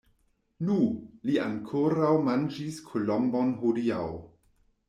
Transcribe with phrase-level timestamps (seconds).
[0.69, 0.77] Nu!
[1.29, 4.05] li ankoraŭ manĝis kolombon hodiaŭ.